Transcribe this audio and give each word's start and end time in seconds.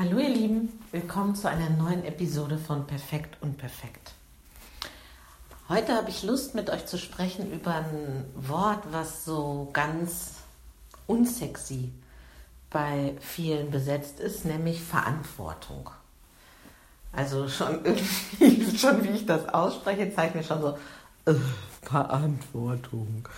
Hallo 0.00 0.18
ihr 0.18 0.28
Lieben, 0.28 0.80
willkommen 0.92 1.34
zu 1.34 1.50
einer 1.50 1.70
neuen 1.70 2.04
Episode 2.04 2.56
von 2.56 2.86
Perfekt 2.86 3.36
und 3.42 3.58
Perfekt. 3.58 4.12
Heute 5.68 5.92
habe 5.92 6.08
ich 6.08 6.22
Lust 6.22 6.54
mit 6.54 6.70
euch 6.70 6.86
zu 6.86 6.98
sprechen 6.98 7.50
über 7.50 7.74
ein 7.74 8.24
Wort, 8.36 8.84
was 8.92 9.24
so 9.24 9.68
ganz 9.72 10.34
unsexy 11.08 11.90
bei 12.70 13.16
vielen 13.18 13.72
besetzt 13.72 14.20
ist, 14.20 14.44
nämlich 14.44 14.80
Verantwortung. 14.80 15.90
Also 17.12 17.48
schon 17.48 17.84
irgendwie, 18.38 18.78
schon 18.78 19.02
wie 19.02 19.08
ich 19.08 19.26
das 19.26 19.48
ausspreche, 19.48 20.14
zeigt 20.14 20.36
mir 20.36 20.44
schon 20.44 20.60
so 20.60 20.78
äh, 21.24 21.34
Verantwortung 21.82 23.28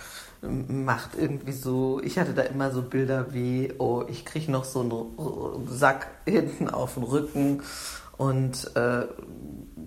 macht 0.41 1.11
irgendwie 1.15 1.51
so, 1.51 2.01
ich 2.03 2.17
hatte 2.17 2.33
da 2.33 2.41
immer 2.43 2.71
so 2.71 2.81
Bilder 2.81 3.33
wie, 3.33 3.73
oh, 3.77 4.03
ich 4.07 4.25
kriege 4.25 4.51
noch 4.51 4.63
so 4.63 4.81
einen 4.81 5.67
Sack 5.67 6.07
hinten 6.25 6.69
auf 6.69 6.95
den 6.95 7.03
Rücken 7.03 7.61
und 8.17 8.75
äh, 8.75 9.05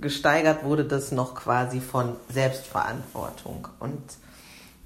gesteigert 0.01 0.65
wurde 0.65 0.85
das 0.85 1.13
noch 1.13 1.35
quasi 1.35 1.81
von 1.81 2.17
Selbstverantwortung. 2.33 3.69
Und 3.81 4.03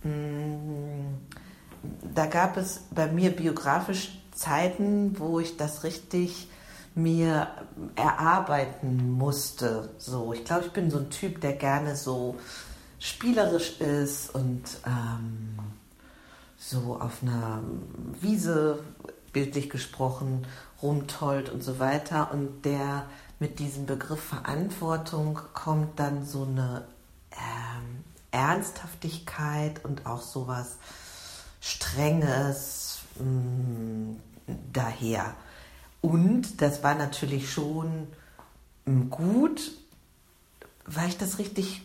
mh, 0.04 0.12
mm, 0.12 1.18
da 2.14 2.26
gab 2.26 2.56
es 2.56 2.80
bei 2.90 3.06
mir 3.06 3.30
biografisch 3.30 4.18
Zeiten, 4.34 5.18
wo 5.18 5.40
ich 5.40 5.56
das 5.56 5.84
richtig 5.84 6.48
mir 6.94 7.48
erarbeiten 7.94 9.10
musste. 9.12 9.90
So, 9.98 10.32
ich 10.32 10.44
glaube, 10.44 10.66
ich 10.66 10.72
bin 10.72 10.90
so 10.90 10.98
ein 10.98 11.10
Typ, 11.10 11.40
der 11.40 11.52
gerne 11.52 11.94
so 11.96 12.36
spielerisch 12.98 13.80
ist 13.80 14.34
und 14.34 14.64
ähm, 14.86 15.58
so 16.58 16.98
auf 17.00 17.22
einer 17.22 17.62
Wiese, 18.20 18.82
bildlich 19.32 19.70
gesprochen, 19.70 20.46
rumtollt 20.82 21.48
und 21.48 21.62
so 21.62 21.78
weiter. 21.78 22.32
Und 22.32 22.64
der 22.64 23.06
mit 23.38 23.58
diesem 23.58 23.86
Begriff 23.86 24.20
Verantwortung 24.20 25.38
kommt 25.54 25.98
dann 25.98 26.26
so 26.26 26.44
eine 26.44 26.86
ähm, 27.32 28.04
Ernsthaftigkeit 28.30 29.84
und 29.84 30.06
auch 30.06 30.22
sowas 30.22 30.76
Strenges 31.60 32.98
mh, 33.18 33.24
mm, 33.24 34.16
daher. 34.72 35.34
Und 36.00 36.60
das 36.60 36.82
war 36.82 36.94
natürlich 36.94 37.52
schon 37.52 38.08
mm, 38.86 39.10
gut, 39.10 39.72
weil 40.86 41.08
ich 41.08 41.18
das 41.18 41.38
richtig 41.38 41.82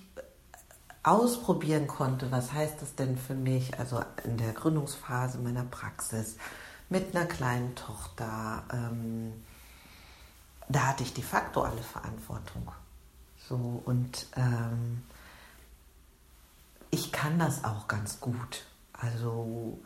ausprobieren 1.04 1.88
konnte, 1.88 2.32
was 2.32 2.54
heißt 2.54 2.82
das 2.82 2.96
denn 2.96 3.18
für 3.18 3.36
mich, 3.36 3.78
also 3.78 4.02
in 4.24 4.38
der 4.38 4.54
Gründungsphase 4.54 5.38
meiner 5.38 5.66
Praxis 5.66 6.38
mit 6.90 7.16
einer 7.16 7.26
kleinen 7.26 7.76
Tochter, 7.76 8.64
ähm, 8.72 9.34
da 10.70 10.88
hatte 10.88 11.04
ich 11.04 11.14
de 11.14 11.24
facto 11.24 11.62
alle 11.62 11.82
Verantwortung. 11.82 12.72
So 13.50 13.82
und 13.86 14.28
ähm, 14.38 15.04
ich 16.90 17.12
kann 17.12 17.38
das 17.38 17.64
auch 17.64 17.88
ganz 17.88 18.20
gut. 18.22 18.64
Also 18.94 19.80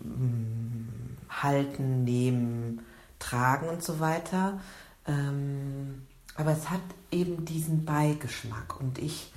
mh, 0.00 0.14
mm, 0.14 1.16
halten, 1.28 2.04
nehmen, 2.04 2.80
tragen 3.18 3.68
und 3.68 3.82
so 3.82 4.00
weiter. 4.00 4.60
Ähm, 5.06 6.06
aber 6.36 6.52
es 6.52 6.70
hat 6.70 6.80
eben 7.10 7.44
diesen 7.44 7.84
Beigeschmack 7.84 8.80
und 8.80 8.98
ich 8.98 9.32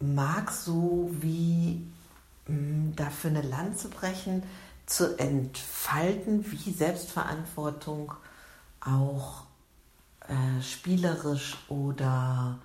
mag 0.00 0.50
so 0.50 1.10
wie 1.20 1.86
mh, 2.46 2.54
hm, 2.54 2.96
dafür 2.96 3.30
eine 3.30 3.42
Lanze 3.42 3.88
brechen, 3.88 4.42
zu 4.86 5.18
entfalten, 5.18 6.50
wie 6.50 6.72
Selbstverantwortung 6.72 8.12
auch 8.80 9.44
äh, 10.28 10.62
spielerisch 10.62 11.58
oder 11.68 12.58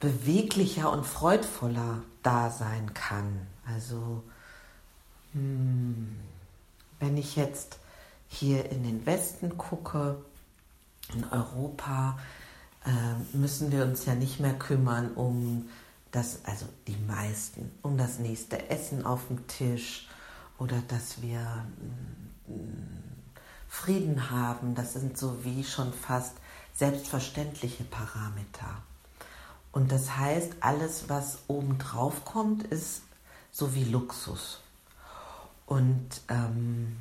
beweglicher 0.00 0.90
und 0.90 1.06
freudvoller 1.06 2.02
da 2.22 2.50
sein 2.50 2.92
kann. 2.94 3.46
Also 3.66 4.22
mh, 5.32 5.40
hm, 5.40 6.16
wenn 6.98 7.16
ich 7.16 7.36
jetzt 7.36 7.78
hier 8.28 8.70
in 8.70 8.82
den 8.82 9.06
Westen 9.06 9.56
gucke, 9.56 10.16
in 11.14 11.24
Europa, 11.24 12.18
äh, 12.84 13.36
müssen 13.36 13.72
wir 13.72 13.84
uns 13.84 14.04
ja 14.04 14.14
nicht 14.14 14.40
mehr 14.40 14.54
kümmern 14.54 15.12
um 15.14 15.68
dass 16.10 16.44
also 16.44 16.66
die 16.86 16.96
meisten 17.06 17.70
um 17.82 17.98
das 17.98 18.18
nächste 18.18 18.70
Essen 18.70 19.04
auf 19.04 19.26
dem 19.28 19.46
Tisch 19.46 20.08
oder 20.58 20.82
dass 20.88 21.20
wir 21.22 21.40
mm, 22.46 23.08
Frieden 23.68 24.30
haben, 24.30 24.74
das 24.74 24.94
sind 24.94 25.18
so 25.18 25.44
wie 25.44 25.62
schon 25.62 25.92
fast 25.92 26.32
selbstverständliche 26.74 27.84
Parameter. 27.84 28.82
Und 29.72 29.92
das 29.92 30.16
heißt, 30.16 30.54
alles, 30.60 31.08
was 31.08 31.40
oben 31.46 31.78
drauf 31.78 32.24
kommt, 32.24 32.64
ist 32.64 33.02
so 33.52 33.74
wie 33.74 33.84
Luxus. 33.84 34.60
Und 35.66 36.08
ähm, 36.28 36.96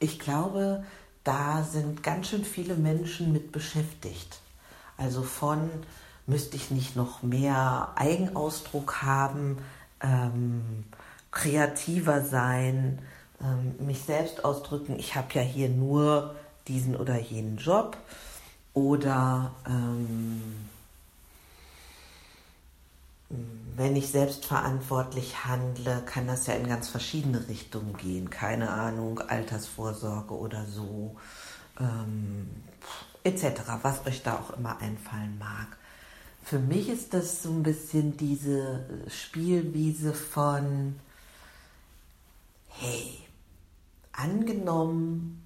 ich 0.00 0.18
glaube, 0.18 0.84
da 1.24 1.62
sind 1.62 2.02
ganz 2.02 2.28
schön 2.28 2.44
viele 2.44 2.76
Menschen 2.76 3.32
mit 3.32 3.52
beschäftigt. 3.52 4.40
Also 4.96 5.22
von 5.22 5.70
müsste 6.26 6.56
ich 6.56 6.70
nicht 6.70 6.96
noch 6.96 7.22
mehr 7.22 7.92
Eigenausdruck 7.96 9.02
haben, 9.02 9.58
ähm, 10.00 10.84
kreativer 11.30 12.22
sein, 12.22 13.00
ähm, 13.42 13.74
mich 13.86 14.02
selbst 14.02 14.44
ausdrücken. 14.44 14.98
Ich 14.98 15.16
habe 15.16 15.28
ja 15.34 15.42
hier 15.42 15.68
nur 15.68 16.34
diesen 16.68 16.96
oder 16.96 17.18
jenen 17.18 17.58
Job 17.58 17.96
oder 18.72 19.52
ähm, 19.66 20.42
wenn 23.76 23.96
ich 23.96 24.08
selbstverantwortlich 24.08 25.44
handle, 25.44 26.02
kann 26.06 26.26
das 26.26 26.46
ja 26.46 26.54
in 26.54 26.68
ganz 26.68 26.88
verschiedene 26.88 27.48
Richtungen 27.48 27.96
gehen. 27.96 28.30
Keine 28.30 28.70
Ahnung, 28.70 29.18
Altersvorsorge 29.20 30.34
oder 30.34 30.64
so, 30.66 31.16
ähm, 31.80 32.48
etc., 33.24 33.62
was 33.82 34.06
euch 34.06 34.22
da 34.22 34.34
auch 34.34 34.56
immer 34.56 34.80
einfallen 34.80 35.36
mag. 35.38 35.76
Für 36.44 36.58
mich 36.58 36.90
ist 36.90 37.14
das 37.14 37.42
so 37.42 37.48
ein 37.48 37.62
bisschen 37.62 38.18
diese 38.18 38.84
Spielwiese 39.08 40.12
von, 40.12 40.94
hey, 42.68 43.18
angenommen, 44.12 45.42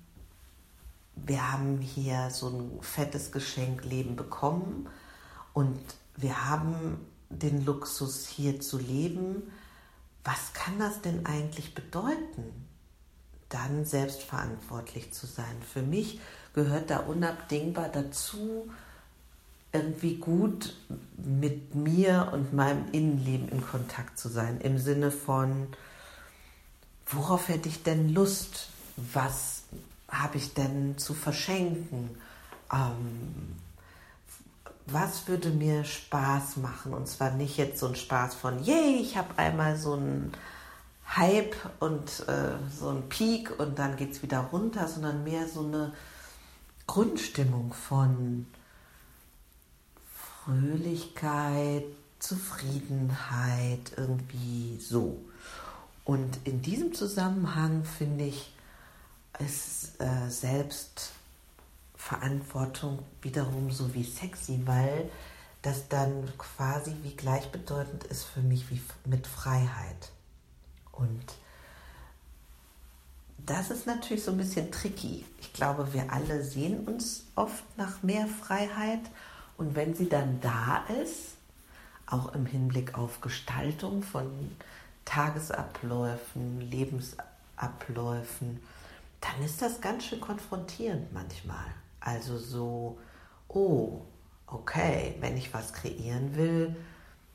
wir 1.14 1.53
haben 1.53 1.81
hier 1.81 2.31
so 2.31 2.48
ein 2.48 2.82
fettes 2.82 3.31
Geschenk 3.31 3.84
Leben 3.84 4.16
bekommen 4.16 4.88
und 5.53 5.78
wir 6.16 6.50
haben 6.50 6.98
den 7.30 7.65
Luxus 7.65 8.26
hier 8.26 8.60
zu 8.60 8.76
leben. 8.76 9.53
Was 10.25 10.53
kann 10.53 10.80
das 10.80 11.00
denn 11.00 11.26
eigentlich 11.26 11.76
bedeuten, 11.76 12.66
dann 13.50 13.84
selbstverantwortlich 13.84 15.12
zu 15.12 15.28
sein? 15.28 15.62
Für 15.72 15.82
mich 15.82 16.19
gehört 16.54 16.91
da 16.91 16.98
unabdingbar 16.98 17.88
dazu, 17.88 18.69
irgendwie 19.72 20.16
gut 20.16 20.74
mit 21.16 21.74
mir 21.74 22.30
und 22.32 22.52
meinem 22.52 22.90
Innenleben 22.92 23.48
in 23.48 23.64
Kontakt 23.64 24.18
zu 24.18 24.28
sein. 24.28 24.60
Im 24.60 24.78
Sinne 24.78 25.10
von, 25.10 25.68
worauf 27.06 27.48
hätte 27.48 27.68
ich 27.68 27.82
denn 27.82 28.08
Lust? 28.14 28.68
Was 29.12 29.62
habe 30.08 30.38
ich 30.38 30.54
denn 30.54 30.96
zu 30.96 31.12
verschenken? 31.14 32.10
Ähm, 32.72 33.56
was 34.86 35.28
würde 35.28 35.50
mir 35.50 35.84
Spaß 35.84 36.56
machen? 36.58 36.94
Und 36.94 37.06
zwar 37.06 37.32
nicht 37.32 37.58
jetzt 37.58 37.78
so 37.78 37.86
ein 37.88 37.96
Spaß 37.96 38.34
von, 38.34 38.64
yay, 38.64 38.96
ich 39.00 39.16
habe 39.16 39.36
einmal 39.36 39.76
so 39.76 39.92
einen 39.94 40.32
Hype 41.14 41.56
und 41.80 42.26
äh, 42.26 42.52
so 42.74 42.88
einen 42.88 43.08
Peak 43.08 43.58
und 43.58 43.78
dann 43.78 43.96
geht 43.96 44.12
es 44.12 44.22
wieder 44.22 44.40
runter, 44.40 44.88
sondern 44.88 45.24
mehr 45.24 45.46
so 45.46 45.60
eine 45.60 45.92
Grundstimmung 46.86 47.74
von, 47.74 48.47
Fröhlichkeit, 50.48 51.84
Zufriedenheit, 52.18 53.92
irgendwie 53.98 54.78
so. 54.80 55.22
Und 56.04 56.39
in 56.45 56.62
diesem 56.62 56.95
Zusammenhang 56.95 57.84
finde 57.84 58.24
ich, 58.24 58.54
ist 59.39 60.00
äh, 60.00 60.30
Selbstverantwortung 60.30 63.00
wiederum 63.21 63.71
so 63.71 63.92
wie 63.92 64.04
sexy, 64.04 64.62
weil 64.65 65.10
das 65.60 65.89
dann 65.89 66.33
quasi 66.39 66.95
wie 67.03 67.15
gleichbedeutend 67.15 68.04
ist 68.04 68.24
für 68.24 68.41
mich 68.41 68.71
wie 68.71 68.80
mit 69.04 69.27
Freiheit. 69.27 70.12
Und 70.92 71.27
das 73.36 73.71
ist 73.71 73.86
natürlich 73.86 74.24
so 74.24 74.30
ein 74.30 74.39
bisschen 74.39 74.72
tricky. 74.72 75.27
Ich 75.41 75.53
glaube, 75.53 75.92
wir 75.92 76.10
alle 76.10 76.42
sehen 76.42 76.86
uns 76.86 77.27
oft 77.34 77.65
nach 77.77 78.03
mehr 78.03 78.27
Freiheit 78.27 79.03
und 79.59 79.77
wenn 79.77 79.95
sie 79.95 80.09
dann 80.09 80.41
da 80.41 80.84
ist, 81.03 81.37
auch 82.07 82.34
im 82.34 82.47
Hinblick 82.47 82.97
auf 82.97 83.21
Gestaltung 83.21 84.03
von 84.03 84.57
Tagesabläufen, 85.05 86.60
Lebensabläufen, 86.60 88.60
dann 89.21 89.45
ist 89.45 89.60
das 89.60 89.81
ganz 89.81 90.05
schön 90.05 90.21
konfrontierend 90.21 91.13
manchmal. 91.13 91.66
Also 92.01 92.39
so, 92.39 92.99
oh, 93.49 94.03
okay, 94.47 95.16
wenn 95.21 95.37
ich 95.37 95.53
was 95.53 95.72
kreieren 95.72 96.37
will, 96.37 96.75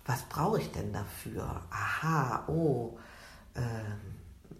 was 0.05 0.23
brauche 0.23 0.59
ich 0.59 0.71
denn 0.71 0.93
dafür? 0.93 1.61
Aha, 1.69 2.45
oh, 2.47 2.97
äh, 3.53 3.59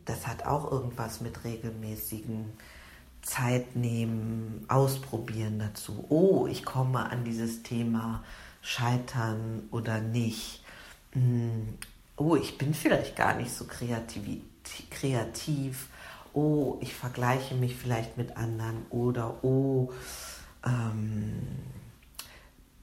das 0.06 0.28
hat 0.28 0.46
auch 0.46 0.70
irgendwas 0.70 1.22
mit 1.22 1.44
regelmäßigen 1.44 2.52
Zeit 3.24 3.76
nehmen, 3.76 4.66
ausprobieren 4.68 5.58
dazu. 5.58 6.06
Oh, 6.10 6.46
ich 6.46 6.64
komme 6.64 7.10
an 7.10 7.24
dieses 7.24 7.64
Thema 7.64 8.24
Scheitern 8.62 9.64
oder 9.72 10.00
nicht. 10.00 10.64
Hm, 11.14 11.78
oh, 12.18 12.36
ich 12.36 12.58
bin 12.58 12.74
vielleicht 12.74 13.16
gar 13.16 13.36
nicht 13.36 13.52
so 13.52 13.66
kreativ. 13.66 14.42
kreativ. 14.92 15.88
Oh, 16.34 16.78
ich 16.82 16.94
vergleiche 16.94 17.56
mich 17.56 17.76
vielleicht 17.76 18.18
mit 18.18 18.38
anderen. 18.38 18.86
Oder 18.90 19.44
oh, 19.44 19.92
ähm, 20.66 21.48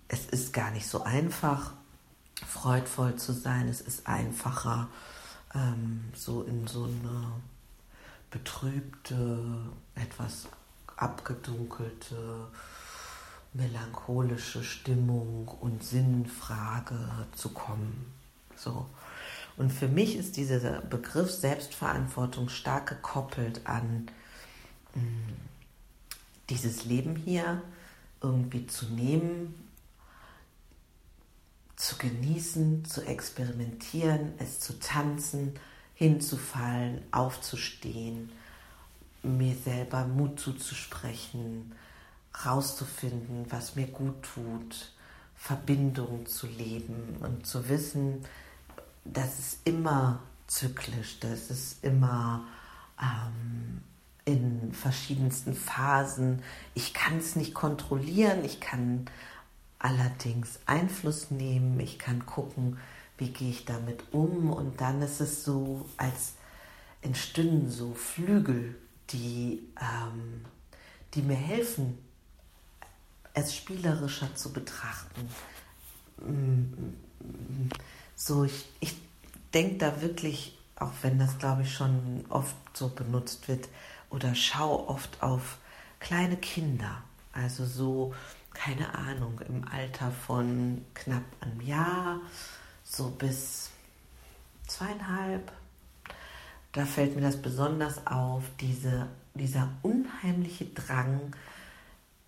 es 0.08 0.26
ist 0.26 0.52
gar 0.52 0.70
nicht 0.70 0.86
so 0.86 1.02
einfach, 1.04 1.72
freudvoll 2.46 3.16
zu 3.16 3.32
sein. 3.32 3.68
Es 3.68 3.80
ist 3.80 4.06
einfacher, 4.06 4.88
ähm, 5.54 6.04
so 6.14 6.42
in 6.42 6.66
so 6.66 6.84
eine 6.84 7.32
betrübte, 8.30 9.70
etwas 9.94 10.46
abgedunkelte, 10.96 12.48
melancholische 13.52 14.62
Stimmung 14.62 15.48
und 15.48 15.82
Sinnfrage 15.82 17.26
zu 17.34 17.50
kommen. 17.50 18.12
So. 18.56 18.86
Und 19.56 19.72
für 19.72 19.88
mich 19.88 20.16
ist 20.16 20.36
dieser 20.36 20.80
Begriff 20.82 21.30
Selbstverantwortung 21.30 22.48
stark 22.48 22.88
gekoppelt 22.88 23.66
an 23.66 24.10
mh, 24.94 25.02
mm, 25.02 25.36
dieses 26.50 26.84
Leben 26.84 27.16
hier 27.16 27.62
irgendwie 28.22 28.66
zu 28.66 28.86
nehmen, 28.86 29.54
zu 31.76 31.96
genießen, 31.96 32.84
zu 32.84 33.02
experimentieren, 33.02 34.32
es 34.38 34.60
zu 34.60 34.78
tanzen, 34.78 35.54
hinzufallen, 36.00 37.02
aufzustehen, 37.10 38.32
mir 39.22 39.54
selber 39.54 40.06
Mut 40.06 40.40
zuzusprechen, 40.40 41.74
rauszufinden, 42.46 43.44
was 43.50 43.76
mir 43.76 43.86
gut 43.86 44.22
tut, 44.22 44.92
Verbindung 45.36 46.24
zu 46.24 46.46
leben 46.46 47.18
und 47.20 47.46
zu 47.46 47.68
wissen, 47.68 48.24
dass 49.04 49.38
es 49.38 49.58
immer 49.64 50.20
zyklisch, 50.46 51.20
dass 51.20 51.50
es 51.50 51.76
immer 51.82 52.46
ähm, 52.98 53.82
in 54.24 54.72
verschiedensten 54.72 55.52
Phasen, 55.52 56.42
ich 56.74 56.94
kann 56.94 57.18
es 57.18 57.36
nicht 57.36 57.52
kontrollieren, 57.52 58.42
ich 58.42 58.58
kann 58.58 59.04
allerdings 59.78 60.60
Einfluss 60.64 61.30
nehmen, 61.30 61.78
ich 61.78 61.98
kann 61.98 62.24
gucken, 62.24 62.78
wie 63.20 63.30
gehe 63.30 63.50
ich 63.50 63.66
damit 63.66 64.02
um 64.12 64.50
und 64.50 64.80
dann 64.80 65.02
ist 65.02 65.20
es 65.20 65.44
so, 65.44 65.86
als 65.98 66.32
entstünden 67.02 67.70
so 67.70 67.94
Flügel, 67.94 68.74
die, 69.10 69.68
ähm, 69.80 70.44
die 71.14 71.22
mir 71.22 71.36
helfen, 71.36 71.98
es 73.34 73.54
spielerischer 73.54 74.34
zu 74.34 74.52
betrachten. 74.52 75.28
So, 78.16 78.44
ich, 78.44 78.66
ich 78.80 78.96
denke 79.54 79.78
da 79.78 80.00
wirklich, 80.00 80.58
auch 80.76 80.92
wenn 81.02 81.18
das 81.18 81.38
glaube 81.38 81.62
ich 81.62 81.72
schon 81.72 82.24
oft 82.28 82.56
so 82.72 82.88
benutzt 82.88 83.48
wird, 83.48 83.68
oder 84.08 84.34
schaue 84.34 84.88
oft 84.88 85.22
auf 85.22 85.58
kleine 86.00 86.36
Kinder, 86.36 87.02
also 87.32 87.64
so, 87.64 88.14
keine 88.54 88.94
Ahnung, 88.94 89.40
im 89.48 89.68
Alter 89.68 90.10
von 90.10 90.84
knapp 90.94 91.22
einem 91.40 91.60
Jahr 91.60 92.20
so 92.90 93.08
bis 93.10 93.70
zweieinhalb, 94.66 95.52
da 96.72 96.84
fällt 96.84 97.14
mir 97.14 97.22
das 97.22 97.40
besonders 97.40 98.06
auf, 98.06 98.42
diese, 98.60 99.06
dieser 99.34 99.68
unheimliche 99.82 100.66
Drang, 100.66 101.32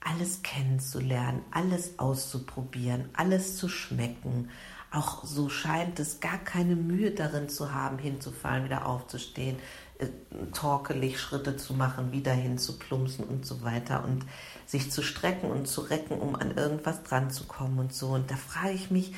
alles 0.00 0.42
kennenzulernen, 0.42 1.42
alles 1.50 1.98
auszuprobieren, 1.98 3.08
alles 3.12 3.56
zu 3.56 3.68
schmecken. 3.68 4.50
Auch 4.90 5.24
so 5.24 5.48
scheint 5.48 5.98
es 6.00 6.20
gar 6.20 6.38
keine 6.38 6.76
Mühe 6.76 7.12
darin 7.12 7.48
zu 7.48 7.72
haben, 7.72 7.98
hinzufallen, 7.98 8.64
wieder 8.64 8.86
aufzustehen, 8.86 9.56
äh, 9.98 10.08
torkelig 10.52 11.20
Schritte 11.20 11.56
zu 11.56 11.74
machen, 11.74 12.12
wieder 12.12 12.32
hinzuplumpsen 12.32 13.24
und 13.24 13.46
so 13.46 13.62
weiter 13.62 14.04
und 14.04 14.26
sich 14.66 14.90
zu 14.90 15.02
strecken 15.02 15.50
und 15.50 15.66
zu 15.66 15.82
recken, 15.82 16.18
um 16.18 16.34
an 16.34 16.56
irgendwas 16.56 17.02
dran 17.04 17.30
zu 17.30 17.44
kommen 17.44 17.78
und 17.78 17.94
so. 17.94 18.08
Und 18.08 18.30
da 18.30 18.36
frage 18.36 18.72
ich 18.72 18.90
mich, 18.90 19.14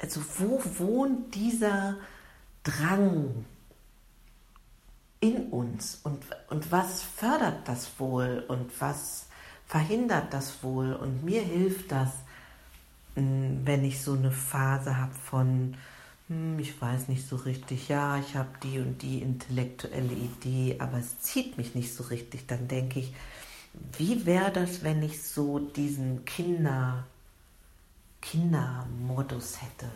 also 0.00 0.20
wo 0.38 0.62
wohnt 0.78 1.34
dieser 1.34 1.96
Drang 2.62 3.44
in 5.20 5.48
uns? 5.50 6.00
Und, 6.02 6.22
und 6.48 6.72
was 6.72 7.02
fördert 7.02 7.68
das 7.68 7.98
wohl? 7.98 8.44
Und 8.48 8.70
was 8.80 9.26
verhindert 9.66 10.32
das 10.32 10.62
wohl? 10.62 10.94
Und 10.94 11.24
mir 11.24 11.42
hilft 11.42 11.92
das, 11.92 12.10
hm, 13.14 13.60
wenn 13.64 13.84
ich 13.84 14.02
so 14.02 14.14
eine 14.14 14.30
Phase 14.30 14.96
habe 14.96 15.14
von, 15.14 15.76
hm, 16.28 16.58
ich 16.58 16.80
weiß 16.80 17.08
nicht 17.08 17.26
so 17.26 17.36
richtig, 17.36 17.88
ja, 17.88 18.16
ich 18.16 18.36
habe 18.36 18.50
die 18.62 18.78
und 18.78 19.02
die 19.02 19.20
intellektuelle 19.20 20.14
Idee, 20.14 20.76
aber 20.78 20.98
es 20.98 21.20
zieht 21.20 21.58
mich 21.58 21.74
nicht 21.74 21.94
so 21.94 22.04
richtig, 22.04 22.46
dann 22.46 22.68
denke 22.68 23.00
ich, 23.00 23.12
wie 23.98 24.26
wäre 24.26 24.50
das, 24.50 24.82
wenn 24.82 25.02
ich 25.02 25.22
so 25.22 25.58
diesen 25.58 26.24
Kinder 26.24 27.04
Kindermodus 28.20 29.60
hätte, 29.62 29.90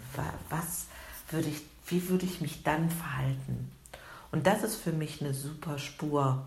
was 0.48 0.86
würde 1.30 1.48
ich, 1.48 1.62
wie 1.86 2.08
würde 2.08 2.26
ich 2.26 2.40
mich 2.40 2.62
dann 2.62 2.90
verhalten? 2.90 3.72
Und 4.32 4.46
das 4.46 4.62
ist 4.62 4.76
für 4.76 4.92
mich 4.92 5.20
eine 5.20 5.34
super 5.34 5.78
Spur, 5.78 6.44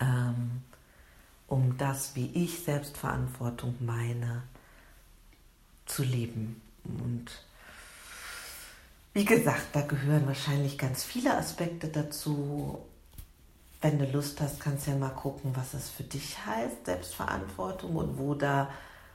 ähm, 0.00 0.62
um 1.48 1.76
das, 1.76 2.16
wie 2.16 2.30
ich 2.32 2.60
Selbstverantwortung 2.60 3.74
meine, 3.80 4.42
zu 5.86 6.02
leben. 6.02 6.60
Und 6.84 7.30
wie 9.12 9.24
gesagt, 9.24 9.66
da 9.74 9.82
gehören 9.82 10.26
wahrscheinlich 10.26 10.78
ganz 10.78 11.04
viele 11.04 11.36
Aspekte 11.36 11.88
dazu. 11.88 12.84
Wenn 13.80 13.98
du 13.98 14.10
Lust 14.10 14.40
hast, 14.40 14.60
kannst 14.60 14.86
du 14.86 14.92
ja 14.92 14.96
mal 14.96 15.10
gucken, 15.10 15.54
was 15.54 15.74
es 15.74 15.90
für 15.90 16.04
dich 16.04 16.38
heißt, 16.44 16.86
Selbstverantwortung 16.86 17.96
und 17.96 18.18
wo 18.18 18.34
da 18.34 18.70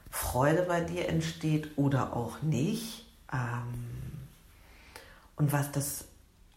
Freude 0.09 0.63
bei 0.63 0.81
dir 0.81 1.07
entsteht 1.09 1.77
oder 1.77 2.15
auch 2.15 2.41
nicht. 2.41 3.05
Ähm, 3.31 3.85
und 5.35 5.51
was 5.53 5.71
das 5.71 6.05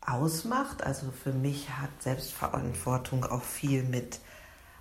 ausmacht, 0.01 0.83
also 0.83 1.11
für 1.11 1.33
mich 1.33 1.71
hat 1.71 1.91
Selbstverantwortung 2.03 3.25
auch 3.25 3.43
viel 3.43 3.85
mit 3.85 4.19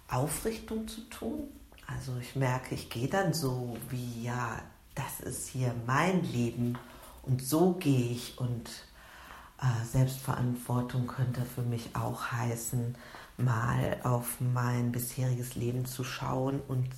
Aufrichtung 0.07 0.87
zu 0.87 1.01
tun. 1.09 1.43
Also 1.87 2.17
ich 2.19 2.35
merke, 2.35 2.75
ich 2.75 2.89
gehe 2.89 3.07
dann 3.07 3.33
so 3.33 3.77
wie, 3.89 4.23
ja, 4.23 4.59
das 4.95 5.19
ist 5.19 5.47
hier 5.49 5.73
mein 5.85 6.23
Leben 6.23 6.77
und 7.23 7.43
so 7.43 7.73
gehe 7.73 8.11
ich 8.11 8.37
und 8.39 8.69
äh, 9.61 9.85
Selbstverantwortung 9.85 11.07
könnte 11.07 11.43
für 11.43 11.61
mich 11.61 11.95
auch 11.95 12.31
heißen, 12.31 12.95
mal 13.37 13.97
auf 14.03 14.39
mein 14.39 14.91
bisheriges 14.91 15.55
Leben 15.55 15.85
zu 15.85 16.03
schauen 16.03 16.61
und 16.67 16.89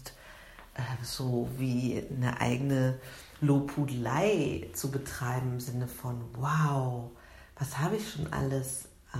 so 1.03 1.49
wie 1.57 2.03
eine 2.15 2.39
eigene 2.39 2.99
Lobhudelei 3.41 4.69
zu 4.73 4.91
betreiben 4.91 5.53
im 5.53 5.59
Sinne 5.59 5.87
von, 5.87 6.21
wow, 6.33 7.11
was 7.57 7.77
habe 7.79 7.97
ich 7.97 8.11
schon 8.11 8.31
alles 8.31 8.85
äh, 9.13 9.17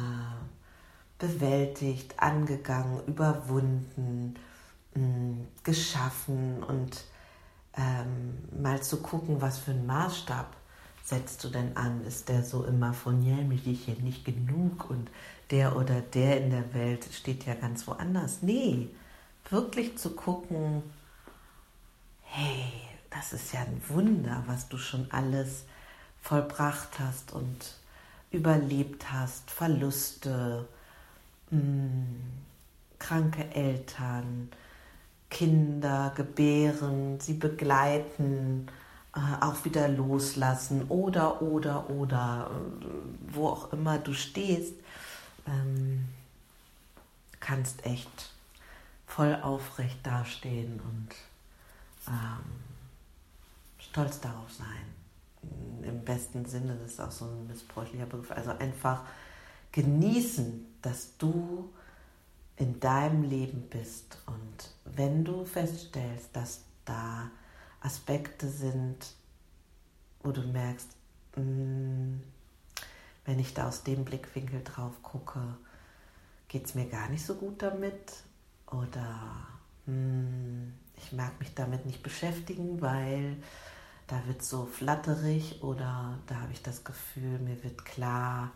bewältigt, 1.20 2.16
angegangen, 2.18 3.06
überwunden, 3.06 4.36
mh, 4.96 5.02
mm, 5.02 5.48
geschaffen 5.64 6.64
und 6.64 7.04
ähm, 7.78 8.38
mal 8.62 8.82
zu 8.82 8.98
gucken, 8.98 9.42
was 9.42 9.58
für 9.58 9.72
einen 9.72 9.86
Maßstab 9.86 10.56
setzt 11.04 11.44
du 11.44 11.50
denn 11.50 11.76
an? 11.76 12.04
Ist 12.06 12.30
der 12.30 12.44
so 12.44 12.64
immer 12.64 12.94
von, 12.94 13.22
ja, 13.24 13.36
mich 13.36 13.64
hier 13.64 13.96
nicht 14.02 14.26
genug 14.26 14.90
und 14.90 15.10
der 15.52 15.76
oder 15.76 16.02
der 16.02 16.42
in 16.42 16.50
der 16.50 16.74
Welt 16.74 17.08
steht 17.12 17.46
ja 17.46 17.56
ganz 17.56 17.88
woanders? 17.88 18.42
Nee, 18.42 18.90
wirklich 19.50 19.98
zu 19.98 20.12
gucken, 20.12 20.84
hey, 22.36 22.66
das 23.12 23.32
ist 23.32 23.54
ja 23.54 23.60
ein 23.60 23.80
Wunder, 23.90 24.44
was 24.48 24.68
du 24.68 24.80
schon 24.80 25.06
alles 25.12 25.66
vollbracht 26.20 27.00
hast 27.00 27.32
und 27.32 27.76
überlebt 28.32 29.12
hast, 29.12 29.52
Verluste, 29.52 30.68
mh, 31.52 31.60
hm, 31.60 32.24
kranke 32.98 33.54
Eltern, 33.54 34.50
Kinder 35.30 36.12
gebären, 36.16 37.20
sie 37.20 37.36
begleiten, 37.36 38.66
äh, 39.16 39.46
auch 39.46 39.64
wieder 39.64 39.88
loslassen 39.88 40.86
oder, 40.90 41.40
oder, 41.40 41.88
oder, 41.92 42.50
äh, 42.50 42.86
wo 43.36 43.50
auch 43.50 43.72
immer 43.74 44.00
du 44.00 44.14
stehst, 44.14 44.74
ähm, 45.46 46.08
kannst 47.40 47.86
echt 47.86 48.32
voll 49.06 49.38
aufrecht 49.44 50.00
dastehen 50.02 50.80
und 50.80 51.10
ähm, 52.08 52.44
stolz 53.78 54.20
darauf 54.20 54.52
sein. 54.52 54.94
Im 55.84 56.04
besten 56.04 56.46
Sinne, 56.46 56.76
das 56.76 56.94
ist 56.94 57.00
auch 57.00 57.12
so 57.12 57.26
ein 57.26 57.48
missbräuchlicher 57.48 58.06
Begriff. 58.06 58.32
Also 58.32 58.52
einfach 58.52 59.04
genießen, 59.72 60.66
dass 60.82 61.18
du 61.18 61.70
in 62.56 62.80
deinem 62.80 63.24
Leben 63.24 63.68
bist. 63.70 64.18
Und 64.26 64.96
wenn 64.96 65.26
du 65.26 65.44
feststellst, 65.46 66.30
dass 66.34 66.62
da 66.86 67.30
Aspekte 67.82 68.48
sind, 68.48 68.98
wo 70.22 70.32
du 70.32 70.42
merkst, 70.42 70.88
mm, 71.36 72.16
wenn 73.26 73.40
ich 73.40 73.54
da 73.54 73.68
aus 73.68 73.84
dem 73.84 74.06
Blickwinkel 74.06 74.64
drauf 74.64 74.94
gucke, 75.02 75.40
geht 76.48 76.66
es 76.66 76.76
mir 76.76 76.88
gar 76.88 77.10
nicht 77.10 77.26
so 77.26 77.36
gut 77.36 77.62
damit 77.62 78.14
oder 78.68 79.48
hm, 79.86 80.74
ich 81.04 81.12
mag 81.12 81.40
mich 81.40 81.54
damit 81.54 81.86
nicht 81.86 82.04
beschäftigen, 82.04 82.82
weil 82.82 83.38
da 84.08 84.22
wird 84.28 84.44
so 84.44 84.66
flatterig 84.66 85.64
oder 85.64 86.18
da 86.28 86.36
habe 86.36 86.52
ich 86.52 86.62
das 86.62 86.84
Gefühl, 86.84 87.40
mir 87.40 87.64
wird 87.64 87.86
klar, 87.86 88.52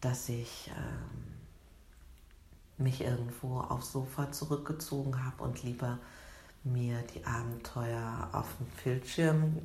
dass 0.00 0.28
ich 0.28 0.70
ähm, 0.76 1.24
mich 2.84 3.00
irgendwo 3.00 3.60
aufs 3.60 3.92
Sofa 3.92 4.32
zurückgezogen 4.32 5.24
habe 5.24 5.42
und 5.42 5.62
lieber 5.62 5.98
mir 6.64 6.98
die 7.14 7.24
Abenteuer 7.24 8.28
auf 8.32 8.48
dem 8.58 8.66
Bildschirm 8.82 9.58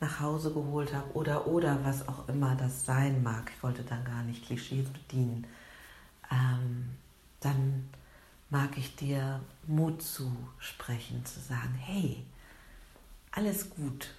nach 0.00 0.20
Hause 0.20 0.52
geholt 0.52 0.92
habe 0.92 1.12
oder 1.14 1.46
oder 1.46 1.78
was 1.84 2.06
auch 2.08 2.28
immer 2.28 2.56
das 2.56 2.84
sein 2.84 3.22
mag. 3.22 3.50
Ich 3.56 3.62
wollte 3.62 3.82
dann 3.82 4.04
gar 4.04 4.22
nicht 4.24 4.44
Klischees 4.44 4.88
bedienen. 4.88 5.46
Ähm, 6.30 6.90
dann 7.40 7.88
mag 8.52 8.76
ich 8.76 8.94
dir 8.96 9.40
Mut 9.66 10.02
zusprechen, 10.02 11.24
zu 11.24 11.40
sagen, 11.40 11.74
hey, 11.74 12.22
alles 13.30 13.70
gut. 13.70 14.10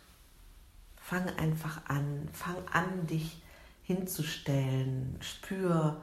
Fang 0.95 1.29
einfach 1.37 1.87
an, 1.87 2.27
fang 2.33 2.57
an, 2.71 3.05
dich 3.05 3.43
hinzustellen. 3.83 5.19
Spür, 5.21 6.01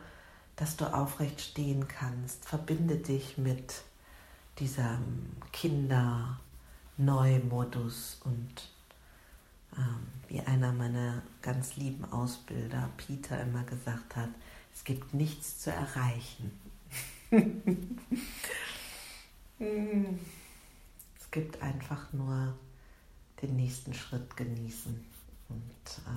dass 0.54 0.76
du 0.76 0.94
aufrecht 0.94 1.40
stehen 1.40 1.88
kannst. 1.88 2.44
Verbinde 2.44 2.98
dich 2.98 3.36
mit 3.36 3.82
diesem 4.60 5.32
Kinder-Neumodus 5.50 8.20
und 8.22 8.68
ähm, 9.76 10.06
wie 10.28 10.40
einer 10.40 10.72
meiner 10.72 11.22
ganz 11.42 11.74
lieben 11.74 12.04
Ausbilder, 12.12 12.90
Peter, 12.96 13.40
immer 13.40 13.64
gesagt 13.64 14.14
hat, 14.14 14.30
es 14.72 14.84
gibt 14.84 15.14
nichts 15.14 15.58
zu 15.58 15.72
erreichen. 15.72 16.52
Es 17.30 17.38
gibt 21.30 21.62
einfach 21.62 22.12
nur 22.12 22.58
den 23.40 23.56
nächsten 23.56 23.94
Schritt 23.94 24.36
genießen 24.36 25.04
und 25.48 26.02
äh, 26.06 26.10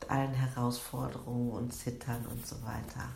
mit 0.00 0.10
allen 0.10 0.32
Herausforderungen 0.34 1.50
und 1.52 1.72
Zittern 1.72 2.24
und 2.26 2.46
so 2.46 2.56
weiter. 2.62 3.10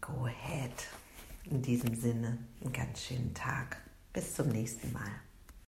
Go 0.00 0.26
ahead. 0.26 0.72
In 1.44 1.62
diesem 1.62 1.94
Sinne, 1.94 2.38
einen 2.60 2.72
ganz 2.72 3.02
schönen 3.02 3.32
Tag. 3.34 3.78
Bis 4.12 4.34
zum 4.34 4.48
nächsten 4.48 4.92
Mal. 4.92 5.10